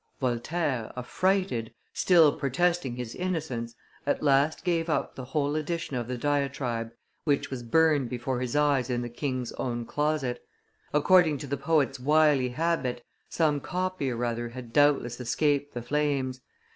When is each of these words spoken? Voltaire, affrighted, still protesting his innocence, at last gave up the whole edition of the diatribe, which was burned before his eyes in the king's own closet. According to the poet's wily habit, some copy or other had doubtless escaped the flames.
Voltaire, 0.19 0.91
affrighted, 0.97 1.71
still 1.93 2.33
protesting 2.35 2.95
his 2.95 3.13
innocence, 3.13 3.75
at 4.03 4.23
last 4.23 4.63
gave 4.63 4.89
up 4.89 5.13
the 5.13 5.25
whole 5.25 5.55
edition 5.55 5.95
of 5.95 6.07
the 6.07 6.17
diatribe, 6.17 6.91
which 7.23 7.51
was 7.51 7.61
burned 7.61 8.09
before 8.09 8.39
his 8.39 8.55
eyes 8.55 8.89
in 8.89 9.03
the 9.03 9.09
king's 9.09 9.51
own 9.51 9.85
closet. 9.85 10.43
According 10.91 11.37
to 11.37 11.45
the 11.45 11.55
poet's 11.55 11.99
wily 11.99 12.49
habit, 12.49 13.03
some 13.29 13.59
copy 13.59 14.09
or 14.09 14.25
other 14.25 14.49
had 14.49 14.73
doubtless 14.73 15.19
escaped 15.19 15.75
the 15.75 15.83
flames. 15.83 16.41